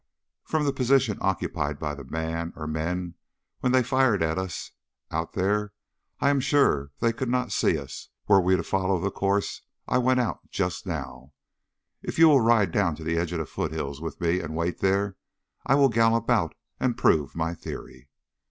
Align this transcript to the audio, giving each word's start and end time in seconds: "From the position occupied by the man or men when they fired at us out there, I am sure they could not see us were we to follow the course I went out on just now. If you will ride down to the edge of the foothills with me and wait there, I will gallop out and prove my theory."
"From 0.43 0.63
the 0.65 0.73
position 0.73 1.19
occupied 1.21 1.77
by 1.77 1.93
the 1.93 2.03
man 2.03 2.53
or 2.55 2.65
men 2.65 3.13
when 3.59 3.71
they 3.71 3.83
fired 3.83 4.23
at 4.23 4.39
us 4.39 4.71
out 5.11 5.33
there, 5.33 5.73
I 6.19 6.31
am 6.31 6.39
sure 6.39 6.89
they 7.01 7.13
could 7.13 7.29
not 7.29 7.51
see 7.51 7.77
us 7.77 8.09
were 8.27 8.41
we 8.41 8.55
to 8.55 8.63
follow 8.63 8.99
the 8.99 9.11
course 9.11 9.61
I 9.87 9.99
went 9.99 10.19
out 10.19 10.37
on 10.39 10.49
just 10.49 10.87
now. 10.87 11.33
If 12.01 12.17
you 12.17 12.27
will 12.29 12.41
ride 12.41 12.71
down 12.71 12.95
to 12.95 13.03
the 13.03 13.17
edge 13.19 13.31
of 13.31 13.37
the 13.37 13.45
foothills 13.45 14.01
with 14.01 14.19
me 14.19 14.39
and 14.39 14.55
wait 14.55 14.79
there, 14.79 15.17
I 15.67 15.75
will 15.75 15.89
gallop 15.89 16.31
out 16.31 16.55
and 16.79 16.97
prove 16.97 17.35
my 17.35 17.53
theory." 17.53 18.09